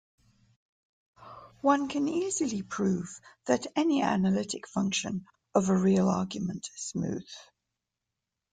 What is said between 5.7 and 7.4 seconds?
real argument is smooth.